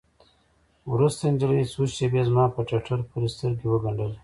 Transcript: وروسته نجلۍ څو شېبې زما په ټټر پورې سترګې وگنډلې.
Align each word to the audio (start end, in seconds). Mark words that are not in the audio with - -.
وروسته 0.91 1.23
نجلۍ 1.33 1.61
څو 1.73 1.81
شېبې 1.95 2.21
زما 2.29 2.45
په 2.55 2.61
ټټر 2.69 2.99
پورې 3.09 3.27
سترګې 3.35 3.65
وگنډلې. 3.69 4.17